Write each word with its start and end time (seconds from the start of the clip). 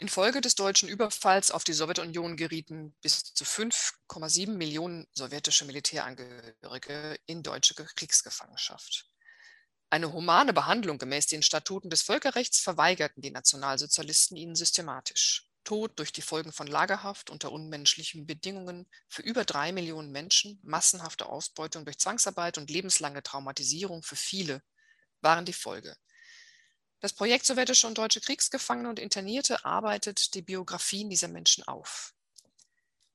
Infolge 0.00 0.40
des 0.40 0.54
deutschen 0.54 0.88
Überfalls 0.88 1.50
auf 1.50 1.62
die 1.62 1.74
Sowjetunion 1.74 2.36
gerieten 2.36 2.96
bis 3.02 3.34
zu 3.34 3.44
5,7 3.44 4.50
Millionen 4.50 5.06
sowjetische 5.12 5.66
Militärangehörige 5.66 7.18
in 7.26 7.42
deutsche 7.42 7.74
Kriegsgefangenschaft. 7.74 9.06
Eine 9.90 10.12
humane 10.12 10.54
Behandlung 10.54 10.96
gemäß 10.96 11.26
den 11.26 11.42
Statuten 11.42 11.90
des 11.90 12.00
Völkerrechts 12.02 12.60
verweigerten 12.60 13.20
die 13.20 13.30
Nationalsozialisten 13.30 14.38
ihnen 14.38 14.54
systematisch. 14.54 15.46
Tod 15.64 15.98
durch 15.98 16.12
die 16.12 16.22
Folgen 16.22 16.52
von 16.52 16.66
Lagerhaft 16.66 17.28
unter 17.28 17.52
unmenschlichen 17.52 18.26
Bedingungen 18.26 18.88
für 19.06 19.20
über 19.20 19.44
drei 19.44 19.70
Millionen 19.72 20.10
Menschen, 20.12 20.58
massenhafte 20.62 21.26
Ausbeutung 21.26 21.84
durch 21.84 21.98
Zwangsarbeit 21.98 22.56
und 22.56 22.70
lebenslange 22.70 23.22
Traumatisierung 23.22 24.02
für 24.02 24.16
viele 24.16 24.62
waren 25.20 25.44
die 25.44 25.52
Folge. 25.52 25.94
Das 27.00 27.14
Projekt 27.14 27.46
Sowjetische 27.46 27.86
und 27.86 27.96
Deutsche 27.96 28.20
Kriegsgefangene 28.20 28.90
und 28.90 28.98
Internierte 28.98 29.64
arbeitet 29.64 30.34
die 30.34 30.42
Biografien 30.42 31.08
dieser 31.08 31.28
Menschen 31.28 31.66
auf. 31.66 32.12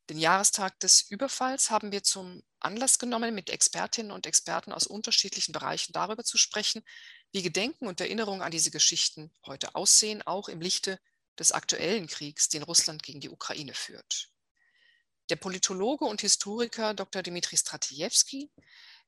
Den 0.10 0.18
Jahrestag 0.18 0.80
des 0.80 1.04
Überfalls 1.04 1.70
haben 1.70 1.92
wir 1.92 2.02
zum 2.02 2.42
Anlass 2.60 2.98
genommen, 2.98 3.36
mit 3.36 3.52
Expertinnen 3.52 4.12
und 4.12 4.26
Experten 4.26 4.72
aus 4.72 4.88
unterschiedlichen 4.88 5.52
Bereichen 5.52 5.94
darüber 5.94 6.24
zu 6.24 6.40
sprechen, 6.40 6.84
wie 7.32 7.44
Gedenken 7.44 7.86
und 7.86 8.02
Erinnerung 8.02 8.42
an 8.42 8.52
diese 8.52 8.72
Geschichten 8.72 9.32
heute 9.46 9.76
aussehen, 9.76 10.24
auch 10.24 10.50
im 10.50 10.62
Lichte 10.62 11.00
des 11.38 11.52
aktuellen 11.52 12.08
Kriegs, 12.08 12.50
den 12.50 12.64
Russland 12.64 13.04
gegen 13.04 13.20
die 13.20 13.30
Ukraine 13.30 13.76
führt. 13.76 14.30
Der 15.30 15.36
Politologe 15.36 16.06
und 16.06 16.22
Historiker 16.22 16.96
Dr. 16.96 17.22
Dmitri 17.22 17.58
Stratiewski, 17.58 18.52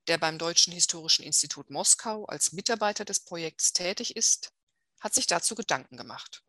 der 0.07 0.19
beim 0.19 0.37
Deutschen 0.37 0.73
Historischen 0.73 1.23
Institut 1.23 1.71
Moskau 1.71 2.25
als 2.25 2.53
Mitarbeiter 2.53 3.05
des 3.05 3.19
Projekts 3.21 3.73
tätig 3.73 4.15
ist, 4.15 4.51
hat 4.99 5.13
sich 5.13 5.27
dazu 5.27 5.55
Gedanken 5.55 5.97
gemacht. 5.97 6.43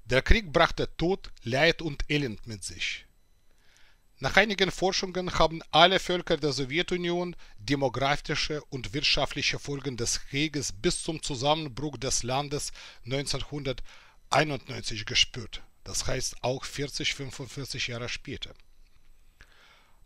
Der 0.05 0.23
Krieg 0.23 0.51
brachte 0.51 0.89
Tod, 0.97 1.31
Leid 1.43 1.83
und 1.83 2.09
Elend 2.09 2.47
mit 2.47 2.63
sich. 2.63 3.05
Nach 4.21 4.35
einigen 4.35 4.69
Forschungen 4.69 5.39
haben 5.39 5.61
alle 5.71 5.97
Völker 5.97 6.35
der 6.35 6.51
Sowjetunion 6.51 7.37
demografische 7.57 8.61
und 8.65 8.93
wirtschaftliche 8.93 9.59
Folgen 9.59 9.95
des 9.95 10.19
Krieges 10.25 10.73
bis 10.73 11.01
zum 11.01 11.23
Zusammenbruch 11.23 11.97
des 11.97 12.23
Landes 12.23 12.73
1991 13.05 15.05
gespürt. 15.05 15.61
Das 15.85 16.05
heißt 16.05 16.43
auch 16.43 16.65
40, 16.65 17.13
45 17.13 17.87
Jahre 17.87 18.09
später. 18.09 18.53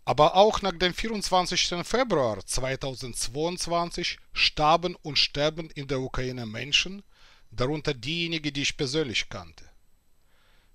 Aber 0.05 0.35
auch 0.35 0.61
nach 0.61 0.77
dem 0.77 0.93
24. 0.93 1.83
Februar 1.83 2.45
2022 2.45 4.19
starben 4.31 4.95
und 5.01 5.17
sterben 5.17 5.71
in 5.71 5.87
der 5.87 6.01
Ukraine 6.01 6.45
Menschen, 6.45 7.01
darunter 7.49 7.95
diejenigen, 7.95 8.53
die 8.53 8.61
ich 8.61 8.77
persönlich 8.77 9.29
kannte. 9.29 9.67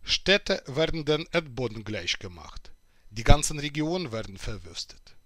Städte 0.03 0.61
werden 0.67 1.05
den 1.05 1.29
Erdboden 1.31 1.85
gleichgemacht. 1.85 2.73
Die 3.19 3.25
ganzen 3.25 3.59
Regionen 3.59 4.13
werden 4.13 4.39
verwüstet. 4.39 5.17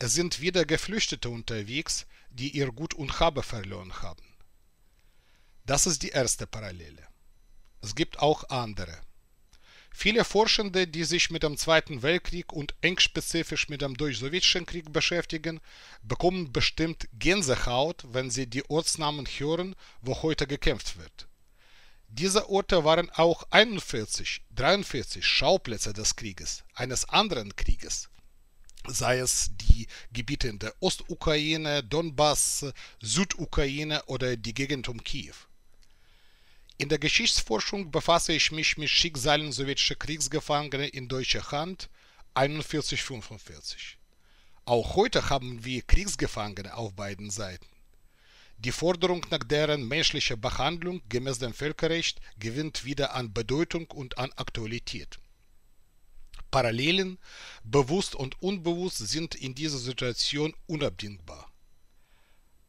Es 0.00 0.12
sind 0.12 0.40
wieder 0.40 0.64
Geflüchtete 0.64 1.30
unterwegs, 1.30 2.04
die 2.30 2.50
ihr 2.50 2.72
Gut 2.72 2.94
und 2.94 3.20
Habe 3.20 3.44
verloren 3.44 4.02
haben. 4.02 4.24
Das 5.64 5.86
ist 5.86 6.02
die 6.02 6.08
erste 6.08 6.48
Parallele. 6.48 7.06
Es 7.80 7.94
gibt 7.94 8.18
auch 8.18 8.50
andere. 8.50 9.00
Viele 9.92 10.24
Forschende, 10.24 10.88
die 10.88 11.04
sich 11.04 11.30
mit 11.30 11.44
dem 11.44 11.56
Zweiten 11.56 12.02
Weltkrieg 12.02 12.52
und 12.52 12.74
eng 12.80 12.98
spezifisch 12.98 13.68
mit 13.68 13.82
dem 13.82 13.96
Deutsch-Sowjetischen 13.96 14.66
Krieg 14.66 14.92
beschäftigen, 14.92 15.60
bekommen 16.02 16.52
bestimmt 16.52 17.08
Gänsehaut, 17.12 18.04
wenn 18.08 18.32
sie 18.32 18.48
die 18.48 18.68
Ortsnamen 18.68 19.26
hören, 19.26 19.76
wo 20.00 20.20
heute 20.22 20.48
gekämpft 20.48 20.98
wird. 20.98 21.28
Diese 22.22 22.48
Orte 22.48 22.84
waren 22.84 23.10
auch 23.10 23.42
41, 23.50 24.42
43 24.54 25.26
Schauplätze 25.26 25.92
des 25.92 26.14
Krieges, 26.14 26.62
eines 26.72 27.08
anderen 27.08 27.56
Krieges, 27.56 28.10
sei 28.86 29.18
es 29.18 29.50
die 29.54 29.88
Gebiete 30.12 30.46
in 30.46 30.60
der 30.60 30.72
Ostukraine, 30.78 31.82
Donbass, 31.82 32.66
Südukraine 33.00 34.04
oder 34.04 34.36
die 34.36 34.54
Gegend 34.54 34.88
um 34.88 35.02
Kiew. 35.02 35.34
In 36.78 36.88
der 36.88 37.00
Geschichtsforschung 37.00 37.90
befasse 37.90 38.34
ich 38.34 38.52
mich 38.52 38.76
mit 38.76 38.90
Schicksalen 38.90 39.50
sowjetischer 39.50 39.96
Kriegsgefangener 39.96 40.94
in 40.94 41.08
deutscher 41.08 41.50
Hand 41.50 41.90
41-45. 42.36 43.96
Auch 44.64 44.94
heute 44.94 45.28
haben 45.28 45.64
wir 45.64 45.82
Kriegsgefangene 45.82 46.72
auf 46.76 46.94
beiden 46.94 47.30
Seiten. 47.30 47.71
Die 48.64 48.70
Forderung 48.70 49.26
nach 49.30 49.42
deren 49.42 49.88
menschlicher 49.88 50.36
Behandlung 50.36 51.02
gemäß 51.08 51.40
dem 51.40 51.52
Völkerrecht 51.52 52.20
gewinnt 52.38 52.84
wieder 52.84 53.12
an 53.12 53.32
Bedeutung 53.32 53.90
und 53.90 54.18
an 54.18 54.30
Aktualität. 54.36 55.18
Parallelen, 56.52 57.18
bewusst 57.64 58.14
und 58.14 58.40
unbewusst, 58.40 58.98
sind 58.98 59.34
in 59.34 59.56
dieser 59.56 59.78
Situation 59.78 60.54
unabdingbar. 60.66 61.50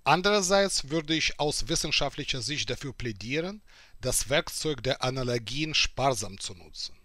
Andererseits 0.03 0.89
würde 0.89 1.13
ich 1.13 1.39
aus 1.39 1.67
wissenschaftlicher 1.67 2.41
Sicht 2.41 2.71
dafür 2.71 2.93
plädieren, 2.93 3.61
das 4.01 4.29
Werkzeug 4.29 4.81
der 4.81 5.03
Analogien 5.03 5.75
sparsam 5.75 6.39
zu 6.39 6.55
nutzen. 6.55 6.95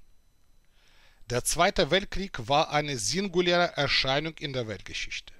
Der 1.28 1.44
Zweite 1.44 1.90
Weltkrieg 1.90 2.48
war 2.48 2.70
eine 2.70 2.96
singuläre 2.98 3.76
Erscheinung 3.76 4.38
in 4.38 4.54
der 4.54 4.66
Weltgeschichte. 4.66 5.34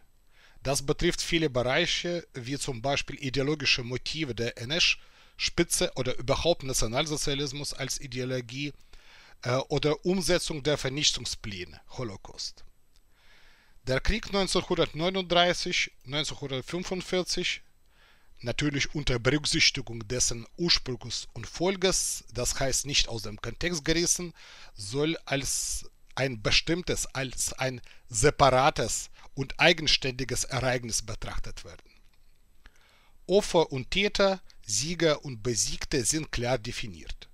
Das 0.69 0.84
betrifft 0.84 1.23
viele 1.23 1.49
Bereiche, 1.49 2.29
wie 2.34 2.59
zum 2.59 2.83
Beispiel 2.83 3.17
ideologische 3.25 3.83
Motive 3.83 4.34
der 4.34 4.59
NS-Spitze 4.59 5.91
oder 5.95 6.15
überhaupt 6.19 6.62
Nationalsozialismus 6.62 7.73
als 7.73 7.99
Ideologie 7.99 8.75
äh, 9.44 9.55
oder 9.70 10.05
Umsetzung 10.05 10.62
der 10.62 10.76
Vernichtungspläne, 10.76 11.81
Holocaust. 11.97 12.67
Der 13.87 13.99
Krieg 14.00 14.26
1939, 14.26 15.91
1945, 16.05 17.62
natürlich 18.43 18.94
unter 18.94 19.19
Berücksichtigung 19.19 20.06
dessen 20.06 20.47
Ursprungs 20.59 21.29
und 21.32 21.47
Folges, 21.47 22.25
das 22.35 22.61
heißt 22.61 22.85
nicht 22.85 23.09
aus 23.09 23.23
dem 23.23 23.41
Kontext 23.41 23.87
gerissen, 23.87 24.35
soll 24.75 25.17
als 25.25 25.87
ein 26.19 26.43
bestimmtes, 26.43 27.06
als 27.06 27.53
ein 27.53 27.81
separates 28.09 29.11
und 29.35 29.61
eigenständiges 29.61 30.43
Ereignis 30.44 31.03
betrachtet 31.03 31.65
werden. 31.65 31.93
Opfer 33.29 33.70
und 33.70 33.93
Täter, 33.93 34.41
Sieger 34.67 35.25
und 35.25 35.43
Besiegte 35.44 36.05
sind 36.05 36.32
klar 36.32 36.59
definiert. 36.59 37.29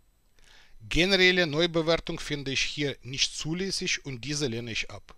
Generelle 0.82 1.46
Neubewertung 1.46 2.20
finde 2.20 2.50
ich 2.50 2.60
hier 2.60 2.94
nicht 3.02 3.34
zulässig 3.34 4.04
und 4.04 4.22
diese 4.22 4.48
lehne 4.48 4.72
ich 4.72 4.90
ab. 4.90 5.16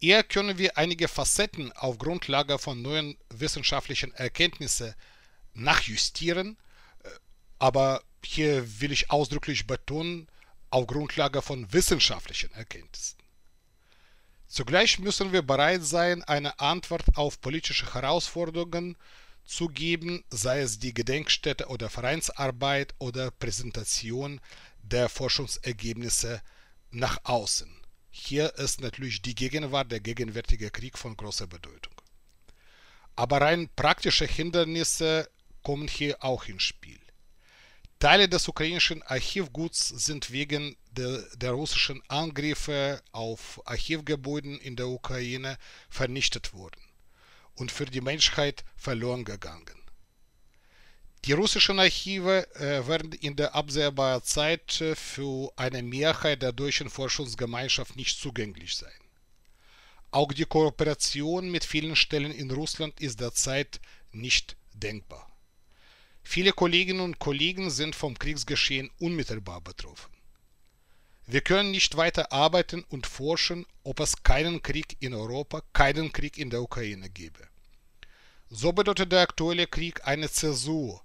Eher 0.00 0.22
können 0.22 0.58
wir 0.58 0.78
einige 0.78 1.08
Facetten 1.08 1.72
auf 1.72 1.98
Grundlage 1.98 2.60
von 2.60 2.80
neuen 2.80 3.18
wissenschaftlichen 3.30 4.14
Erkenntnissen 4.14 4.94
nachjustieren, 5.54 6.56
aber 7.58 8.04
hier 8.24 8.80
will 8.80 8.92
ich 8.92 9.10
ausdrücklich 9.10 9.66
betonen, 9.66 10.28
auf 10.70 10.86
Grundlage 10.86 11.42
von 11.42 11.72
wissenschaftlichen 11.72 12.52
Erkenntnissen. 12.52 13.18
Zugleich 14.46 14.98
müssen 14.98 15.32
wir 15.32 15.42
bereit 15.42 15.84
sein, 15.84 16.22
eine 16.24 16.58
Antwort 16.58 17.04
auf 17.16 17.40
politische 17.40 17.92
Herausforderungen 17.92 18.96
zu 19.44 19.68
geben, 19.68 20.24
sei 20.30 20.60
es 20.60 20.78
die 20.78 20.94
Gedenkstätte 20.94 21.68
oder 21.68 21.90
Vereinsarbeit 21.90 22.94
oder 22.98 23.30
Präsentation 23.30 24.40
der 24.82 25.08
Forschungsergebnisse 25.08 26.42
nach 26.90 27.18
außen. 27.24 27.70
Hier 28.10 28.54
ist 28.56 28.80
natürlich 28.80 29.22
die 29.22 29.34
Gegenwart, 29.34 29.92
der 29.92 30.00
gegenwärtige 30.00 30.70
Krieg 30.70 30.98
von 30.98 31.16
großer 31.16 31.46
Bedeutung. 31.46 31.94
Aber 33.16 33.40
rein 33.40 33.68
praktische 33.76 34.26
Hindernisse 34.26 35.28
kommen 35.62 35.88
hier 35.88 36.22
auch 36.22 36.46
ins 36.46 36.62
Spiel. 36.62 37.00
Teile 37.98 38.28
des 38.28 38.46
ukrainischen 38.46 39.02
Archivguts 39.02 39.88
sind 39.88 40.30
wegen 40.30 40.76
der, 40.92 41.22
der 41.36 41.50
russischen 41.50 42.00
Angriffe 42.06 43.02
auf 43.10 43.60
Archivgebäude 43.64 44.56
in 44.56 44.76
der 44.76 44.86
Ukraine 44.86 45.58
vernichtet 45.90 46.52
worden 46.52 46.80
und 47.56 47.72
für 47.72 47.86
die 47.86 48.00
Menschheit 48.00 48.64
verloren 48.76 49.24
gegangen. 49.24 49.82
Die 51.24 51.32
russischen 51.32 51.80
Archive 51.80 52.46
äh, 52.54 52.86
werden 52.86 53.12
in 53.12 53.34
der 53.34 53.56
absehbaren 53.56 54.22
Zeit 54.22 54.84
für 54.94 55.52
eine 55.56 55.82
Mehrheit 55.82 56.42
der 56.42 56.52
deutschen 56.52 56.90
Forschungsgemeinschaft 56.90 57.96
nicht 57.96 58.20
zugänglich 58.20 58.76
sein. 58.76 59.00
Auch 60.12 60.32
die 60.32 60.44
Kooperation 60.44 61.50
mit 61.50 61.64
vielen 61.64 61.96
Stellen 61.96 62.30
in 62.30 62.52
Russland 62.52 63.00
ist 63.00 63.20
derzeit 63.20 63.80
nicht 64.12 64.56
denkbar. 64.72 65.28
Viele 66.30 66.52
Kolleginnen 66.52 67.00
und 67.00 67.18
Kollegen 67.18 67.70
sind 67.70 67.96
vom 67.96 68.18
Kriegsgeschehen 68.18 68.90
unmittelbar 68.98 69.62
betroffen. 69.62 70.12
Wir 71.26 71.40
können 71.40 71.70
nicht 71.70 71.96
weiter 71.96 72.32
arbeiten 72.32 72.84
und 72.90 73.06
forschen, 73.06 73.64
ob 73.82 73.98
es 74.00 74.22
keinen 74.24 74.60
Krieg 74.60 74.98
in 75.00 75.14
Europa, 75.14 75.62
keinen 75.72 76.12
Krieg 76.12 76.36
in 76.36 76.50
der 76.50 76.60
Ukraine 76.60 77.08
gäbe. 77.08 77.48
So 78.50 78.72
bedeutet 78.72 79.10
der 79.10 79.22
aktuelle 79.22 79.66
Krieg 79.66 80.06
eine 80.06 80.30
Zäsur 80.30 81.02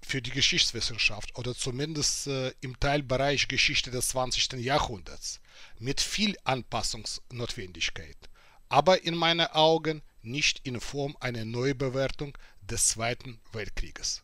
für 0.00 0.22
die 0.22 0.30
Geschichtswissenschaft 0.30 1.36
oder 1.36 1.54
zumindest 1.54 2.26
äh, 2.26 2.54
im 2.62 2.80
Teilbereich 2.80 3.48
Geschichte 3.48 3.90
des 3.90 4.08
20. 4.08 4.54
Jahrhunderts 4.54 5.38
mit 5.78 6.00
viel 6.00 6.34
Anpassungsnotwendigkeit, 6.44 8.30
aber 8.70 9.04
in 9.04 9.16
meinen 9.16 9.48
Augen 9.48 10.00
nicht 10.22 10.66
in 10.66 10.80
Form 10.80 11.14
einer 11.20 11.44
Neubewertung 11.44 12.38
des 12.62 12.88
Zweiten 12.88 13.38
Weltkrieges. 13.52 14.22